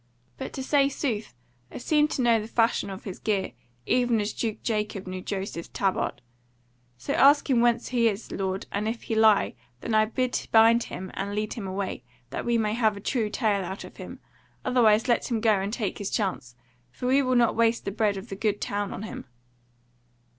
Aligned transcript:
But 0.35 0.51
to 0.53 0.63
say 0.63 0.89
sooth 0.89 1.35
I 1.71 1.77
seem 1.77 2.07
to 2.07 2.23
know 2.23 2.39
the 2.41 2.47
fashion 2.47 2.89
of 2.89 3.03
his 3.03 3.19
gear, 3.19 3.51
even 3.85 4.19
as 4.19 4.33
Duke 4.33 4.63
Jacob 4.63 5.05
knew 5.05 5.21
Joseph's 5.21 5.69
tabard. 5.71 6.23
So 6.97 7.13
ask 7.13 7.47
him 7.47 7.61
whence 7.61 7.89
he 7.89 8.07
is, 8.09 8.31
lord, 8.31 8.65
and 8.71 8.87
if 8.87 9.03
he 9.03 9.13
lie, 9.13 9.53
then 9.81 9.93
I 9.93 10.05
bid 10.05 10.47
bind 10.51 10.85
him 10.85 11.11
and 11.13 11.35
lead 11.35 11.53
him 11.53 11.67
away, 11.67 12.03
that 12.31 12.45
we 12.45 12.57
may 12.57 12.73
have 12.73 12.97
a 12.97 12.99
true 12.99 13.29
tale 13.29 13.63
out 13.63 13.83
of 13.83 13.97
him; 13.97 14.17
otherwise 14.65 15.07
let 15.07 15.29
him 15.29 15.39
go 15.39 15.59
and 15.59 15.71
take 15.71 15.99
his 15.99 16.09
chance; 16.09 16.55
for 16.89 17.05
we 17.05 17.21
will 17.21 17.35
not 17.35 17.55
waste 17.55 17.85
the 17.85 17.91
bread 17.91 18.17
of 18.17 18.29
the 18.29 18.35
Good 18.35 18.59
Town 18.59 18.91
on 18.91 19.03
him." 19.03 19.25